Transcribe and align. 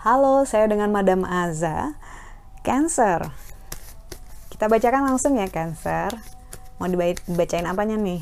Halo, 0.00 0.42
saya 0.42 0.66
dengan 0.66 0.90
Madam 0.90 1.22
Aza. 1.22 1.94
Cancer. 2.66 3.30
Kita 4.50 4.66
bacakan 4.66 5.14
langsung 5.14 5.38
ya 5.38 5.46
Cancer. 5.46 6.10
Mau 6.82 6.90
dibacain 6.90 7.62
apanya 7.70 7.94
nih? 7.94 8.18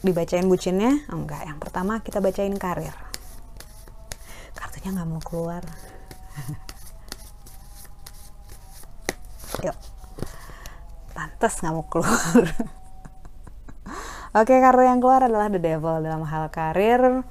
Dibacain 0.00 0.48
bucinnya? 0.48 1.04
Enggak, 1.12 1.44
yang 1.44 1.60
pertama 1.60 2.00
kita 2.00 2.24
bacain 2.24 2.56
karir. 2.56 2.96
Kartunya 4.56 4.96
nggak 4.96 5.08
mau 5.12 5.20
keluar. 5.20 5.60
Yuk. 9.68 9.95
Pantas 11.16 11.64
nggak 11.64 11.72
mau 11.72 11.88
keluar. 11.88 12.44
Oke, 14.36 14.52
kartu 14.60 14.84
yang 14.84 15.00
keluar 15.00 15.24
adalah 15.24 15.48
The 15.48 15.56
Devil 15.56 16.04
dalam 16.04 16.28
hal 16.28 16.52
karir. 16.52 17.24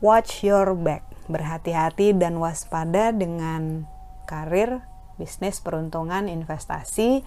Watch 0.00 0.40
your 0.40 0.72
back 0.72 1.04
berhati-hati 1.28 2.16
dan 2.16 2.40
waspada 2.40 3.12
dengan 3.12 3.84
karir, 4.24 4.80
bisnis, 5.20 5.60
peruntungan, 5.60 6.32
investasi. 6.32 7.20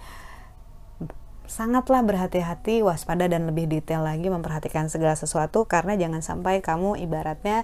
Sangatlah 1.46 2.02
berhati-hati, 2.02 2.82
waspada 2.82 3.30
dan 3.30 3.46
lebih 3.46 3.70
detail 3.70 4.02
lagi 4.02 4.26
memperhatikan 4.26 4.90
segala 4.90 5.14
sesuatu 5.14 5.62
karena 5.70 5.94
jangan 5.94 6.22
sampai 6.24 6.58
kamu 6.58 6.98
ibaratnya 6.98 7.62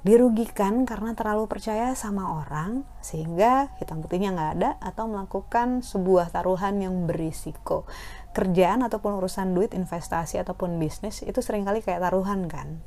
dirugikan 0.00 0.88
karena 0.88 1.12
terlalu 1.12 1.44
percaya 1.44 1.92
sama 1.92 2.40
orang 2.40 2.88
sehingga 3.04 3.68
hitam 3.76 4.00
putihnya 4.00 4.32
nggak 4.32 4.50
ada 4.56 4.70
atau 4.80 5.04
melakukan 5.12 5.84
sebuah 5.84 6.32
taruhan 6.32 6.80
yang 6.80 7.04
berisiko. 7.04 7.84
Kerjaan 8.32 8.80
ataupun 8.80 9.20
urusan 9.20 9.52
duit 9.52 9.76
investasi 9.76 10.40
ataupun 10.40 10.80
bisnis 10.80 11.20
itu 11.20 11.44
sering 11.44 11.68
kali 11.68 11.84
kayak 11.84 12.00
taruhan 12.00 12.48
kan. 12.48 12.80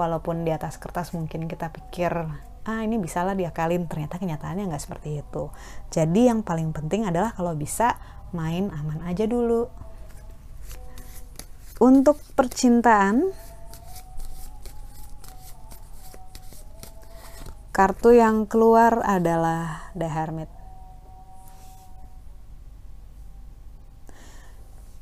Walaupun 0.00 0.48
di 0.48 0.50
atas 0.50 0.80
kertas 0.80 1.12
mungkin 1.12 1.46
kita 1.46 1.68
pikir 1.68 2.12
ah 2.64 2.80
ini 2.80 2.96
bisalah 2.96 3.36
diakalin. 3.36 3.84
Ternyata 3.84 4.16
kenyataannya 4.16 4.64
nggak 4.72 4.82
seperti 4.82 5.20
itu. 5.20 5.52
Jadi 5.92 6.32
yang 6.32 6.40
paling 6.40 6.72
penting 6.72 7.04
adalah 7.04 7.36
kalau 7.36 7.52
bisa 7.52 8.00
main 8.32 8.72
aman 8.72 9.04
aja 9.04 9.28
dulu. 9.28 9.68
Untuk 11.76 12.16
percintaan 12.32 13.43
kartu 17.74 18.14
yang 18.14 18.46
keluar 18.46 19.02
adalah 19.02 19.90
The 19.98 20.06
Hermit. 20.06 20.46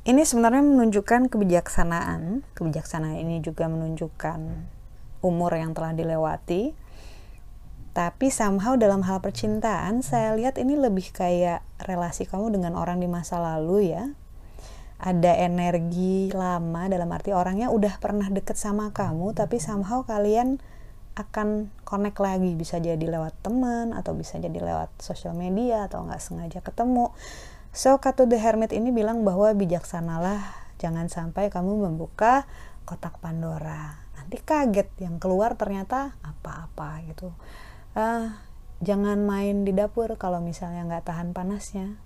Ini 0.09 0.25
sebenarnya 0.25 0.65
menunjukkan 0.65 1.29
kebijaksanaan. 1.29 2.41
Kebijaksanaan 2.57 3.21
ini 3.21 3.45
juga 3.45 3.69
menunjukkan 3.69 4.39
umur 5.21 5.53
yang 5.53 5.77
telah 5.77 5.93
dilewati. 5.93 6.73
Tapi 7.93 8.33
somehow 8.33 8.73
dalam 8.73 9.05
hal 9.05 9.21
percintaan 9.21 10.01
saya 10.01 10.33
lihat 10.33 10.57
ini 10.57 10.73
lebih 10.73 11.13
kayak 11.13 11.61
relasi 11.77 12.25
kamu 12.25 12.57
dengan 12.57 12.73
orang 12.73 12.97
di 12.97 13.05
masa 13.05 13.37
lalu 13.37 13.93
ya. 13.93 14.09
Ada 14.97 15.45
energi 15.45 16.33
lama 16.33 16.89
dalam 16.89 17.07
arti 17.13 17.37
orangnya 17.37 17.69
udah 17.69 18.01
pernah 18.01 18.33
deket 18.33 18.57
sama 18.57 18.89
kamu 18.89 19.37
tapi 19.37 19.61
somehow 19.61 20.01
kalian 20.01 20.57
akan 21.13 21.69
connect 21.85 22.17
lagi. 22.17 22.57
Bisa 22.57 22.81
jadi 22.81 23.01
lewat 23.01 23.45
teman 23.45 23.93
atau 23.93 24.17
bisa 24.17 24.41
jadi 24.41 24.55
lewat 24.57 24.93
sosial 25.01 25.37
media 25.37 25.85
atau 25.85 26.05
nggak 26.05 26.21
sengaja 26.21 26.59
ketemu. 26.65 27.13
So 27.73 27.97
kata 27.97 28.29
The 28.29 28.37
Hermit 28.37 28.73
ini 28.73 28.93
bilang 28.93 29.25
bahwa 29.25 29.49
bijaksanalah 29.53 30.41
jangan 30.77 31.09
sampai 31.09 31.49
kamu 31.49 31.89
membuka 31.89 32.45
kotak 32.85 33.17
Pandora. 33.21 34.03
Nanti 34.17 34.37
kaget 34.41 34.89
yang 35.01 35.17
keluar 35.17 35.57
ternyata 35.57 36.17
apa-apa 36.21 37.01
gitu. 37.09 37.33
Uh, 37.93 38.33
jangan 38.81 39.21
main 39.21 39.65
di 39.65 39.73
dapur 39.73 40.17
kalau 40.17 40.41
misalnya 40.41 40.85
nggak 40.85 41.09
tahan 41.09 41.33
panasnya. 41.33 41.97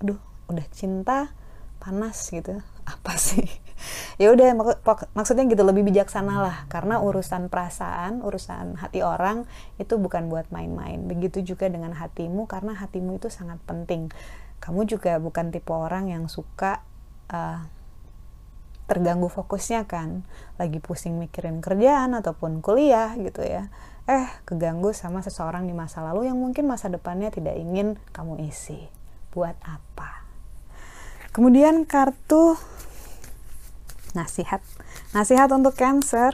Aduh 0.00 0.20
udah 0.48 0.66
cinta 0.72 1.32
panas 1.80 2.16
gitu. 2.28 2.60
Apa 2.94 3.16
sih 3.16 3.63
ya 4.16 4.30
udah 4.30 4.54
mak 4.54 5.10
maksudnya 5.12 5.44
gitu 5.50 5.62
lebih 5.66 5.84
bijaksana 5.86 6.34
lah. 6.40 6.56
Karena 6.70 7.02
urusan 7.02 7.52
perasaan 7.52 8.22
urusan 8.22 8.78
hati 8.80 9.02
orang 9.02 9.44
itu 9.76 9.98
bukan 9.98 10.30
buat 10.30 10.48
main-main. 10.54 11.04
Begitu 11.04 11.54
juga 11.54 11.68
dengan 11.70 11.94
hatimu 11.94 12.46
karena 12.46 12.74
hatimu 12.78 13.18
itu 13.18 13.28
sangat 13.28 13.58
penting. 13.66 14.10
Kamu 14.62 14.88
juga 14.88 15.20
bukan 15.20 15.52
tipe 15.52 15.70
orang 15.74 16.08
yang 16.08 16.24
suka 16.30 16.80
uh, 17.28 17.60
terganggu 18.88 19.28
fokusnya 19.28 19.84
kan. 19.84 20.24
Lagi 20.56 20.80
pusing 20.80 21.20
mikirin 21.20 21.60
kerjaan 21.60 22.16
ataupun 22.16 22.64
kuliah 22.64 23.12
gitu 23.20 23.44
ya. 23.44 23.68
Eh 24.04 24.28
keganggu 24.44 24.92
sama 24.92 25.24
seseorang 25.24 25.64
di 25.64 25.72
masa 25.72 26.04
lalu 26.04 26.28
yang 26.28 26.36
mungkin 26.36 26.68
masa 26.68 26.92
depannya 26.92 27.32
tidak 27.32 27.56
ingin 27.56 27.96
kamu 28.12 28.48
isi. 28.48 28.88
Buat 29.32 29.56
apa? 29.64 30.24
Kemudian 31.34 31.82
kartu 31.82 32.54
nasihat 34.14 34.62
nasihat 35.12 35.50
untuk 35.50 35.74
cancer 35.76 36.32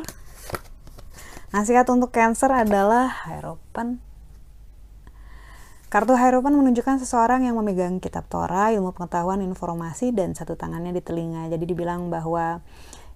nasihat 1.50 1.88
untuk 1.90 2.14
cancer 2.14 2.52
adalah 2.52 3.10
harapan 3.26 3.98
Kartu 5.90 6.14
Hierophant 6.14 6.54
menunjukkan 6.54 7.02
seseorang 7.02 7.42
yang 7.50 7.58
memegang 7.58 7.98
kitab 7.98 8.30
Torah, 8.30 8.70
ilmu 8.70 8.94
pengetahuan, 8.94 9.42
informasi, 9.42 10.14
dan 10.14 10.38
satu 10.38 10.54
tangannya 10.54 10.94
di 10.94 11.02
telinga. 11.02 11.50
Jadi 11.50 11.66
dibilang 11.66 12.14
bahwa 12.14 12.62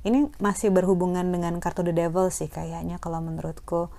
ini 0.02 0.26
masih 0.42 0.74
berhubungan 0.74 1.22
dengan 1.22 1.62
kartu 1.62 1.86
The 1.86 1.94
Devil 1.94 2.34
sih 2.34 2.50
kayaknya 2.50 2.98
kalau 2.98 3.22
menurutku. 3.22 3.94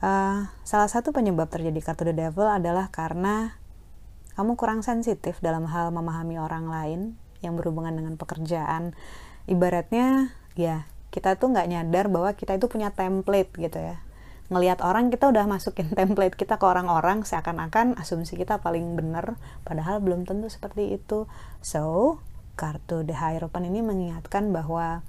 Uh, 0.00 0.48
salah 0.64 0.88
satu 0.88 1.12
penyebab 1.12 1.52
terjadi 1.52 1.76
kartu 1.84 2.08
The 2.08 2.16
Devil 2.16 2.48
adalah 2.48 2.88
karena 2.88 3.60
kamu 4.40 4.56
kurang 4.56 4.80
sensitif 4.80 5.38
dalam 5.44 5.68
hal 5.68 5.92
memahami 5.92 6.40
orang 6.40 6.64
lain 6.72 7.00
yang 7.44 7.60
berhubungan 7.60 7.92
dengan 7.92 8.16
pekerjaan. 8.16 8.96
Ibaratnya 9.44 10.32
ya 10.56 10.88
kita 11.12 11.38
tuh 11.38 11.54
nggak 11.54 11.68
nyadar 11.70 12.06
bahwa 12.10 12.34
kita 12.34 12.58
itu 12.58 12.66
punya 12.66 12.90
template 12.90 13.54
gitu 13.54 13.78
ya. 13.78 14.02
Ngelihat 14.52 14.84
orang 14.84 15.08
kita 15.08 15.30
udah 15.30 15.46
masukin 15.46 15.92
template 15.98 16.34
kita 16.34 16.58
ke 16.58 16.64
orang-orang 16.66 17.22
seakan-akan 17.22 17.94
asumsi 18.00 18.34
kita 18.34 18.58
paling 18.60 18.98
benar 18.98 19.38
padahal 19.62 20.02
belum 20.02 20.26
tentu 20.26 20.50
seperti 20.50 20.96
itu. 20.96 21.30
So 21.62 22.18
kartu 22.54 23.02
The 23.02 23.14
Hierophant 23.14 23.66
ini 23.66 23.82
mengingatkan 23.82 24.54
bahwa 24.54 25.02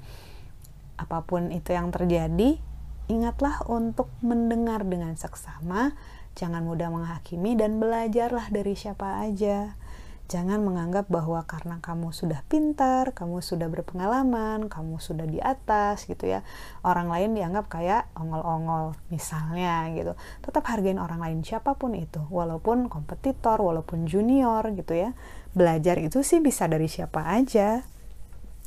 apa 0.96 1.20
pun 1.28 1.52
itu 1.52 1.76
yang 1.76 1.92
terjadi 1.92 2.58
ingatlah 3.06 3.62
untuk 3.70 4.10
mendengar 4.26 4.82
dengan 4.88 5.14
seksama 5.14 5.94
jangan 6.36 6.66
mudah 6.66 6.90
menghakimi 6.90 7.54
dan 7.56 7.78
belajarlah 7.78 8.50
dari 8.50 8.74
siapa 8.74 9.24
aja 9.24 9.78
Jangan 10.26 10.66
menganggap 10.66 11.06
bahwa 11.06 11.46
karena 11.46 11.78
kamu 11.86 12.10
sudah 12.10 12.42
pintar, 12.50 13.14
kamu 13.14 13.46
sudah 13.46 13.70
berpengalaman, 13.70 14.74
kamu 14.74 14.98
sudah 14.98 15.30
di 15.30 15.38
atas 15.38 16.10
gitu 16.10 16.26
ya. 16.26 16.42
Orang 16.82 17.14
lain 17.14 17.38
dianggap 17.38 17.70
kayak 17.70 18.10
ongol-ongol 18.18 18.98
misalnya 19.14 19.86
gitu. 19.94 20.18
Tetap 20.42 20.66
hargain 20.66 20.98
orang 20.98 21.22
lain 21.22 21.40
siapa 21.46 21.78
pun 21.78 21.94
itu, 21.94 22.26
walaupun 22.34 22.90
kompetitor, 22.90 23.62
walaupun 23.62 24.10
junior 24.10 24.66
gitu 24.74 24.98
ya. 24.98 25.14
Belajar 25.54 26.02
itu 26.02 26.26
sih 26.26 26.42
bisa 26.42 26.66
dari 26.66 26.90
siapa 26.90 27.22
aja. 27.30 27.86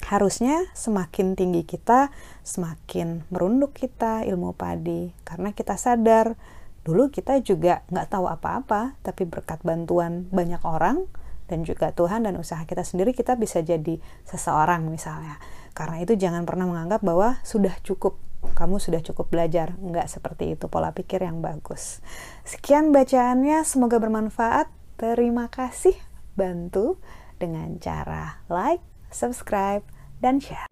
Harusnya 0.07 0.63
semakin 0.79 1.35
tinggi 1.35 1.67
kita, 1.67 2.15
semakin 2.47 3.27
merunduk 3.35 3.75
kita 3.75 4.23
ilmu 4.31 4.55
padi. 4.55 5.11
Karena 5.27 5.51
kita 5.51 5.75
sadar, 5.75 6.39
dulu 6.87 7.11
kita 7.11 7.43
juga 7.43 7.83
nggak 7.91 8.15
tahu 8.15 8.31
apa-apa, 8.31 8.95
tapi 9.03 9.27
berkat 9.27 9.59
bantuan 9.67 10.31
banyak 10.31 10.63
orang, 10.63 11.03
dan 11.49 11.65
juga 11.65 11.91
Tuhan 11.97 12.29
dan 12.29 12.37
usaha 12.37 12.63
kita 12.69 12.85
sendiri 12.85 13.17
kita 13.17 13.35
bisa 13.35 13.65
jadi 13.65 13.99
seseorang 14.29 14.87
misalnya. 14.87 15.41
Karena 15.73 16.05
itu 16.05 16.15
jangan 16.15 16.45
pernah 16.45 16.69
menganggap 16.69 17.01
bahwa 17.01 17.41
sudah 17.43 17.73
cukup 17.83 18.21
kamu 18.55 18.79
sudah 18.79 19.03
cukup 19.03 19.33
belajar. 19.35 19.75
nggak 19.81 20.07
seperti 20.07 20.55
itu 20.55 20.71
pola 20.71 20.95
pikir 20.95 21.25
yang 21.27 21.43
bagus. 21.43 21.99
Sekian 22.47 22.95
bacaannya, 22.95 23.67
semoga 23.67 23.99
bermanfaat. 23.99 24.71
Terima 24.99 25.51
kasih 25.51 25.95
bantu 26.39 26.99
dengan 27.39 27.79
cara 27.79 28.43
like, 28.51 28.83
subscribe, 29.11 29.83
dan 30.23 30.43
share. 30.43 30.67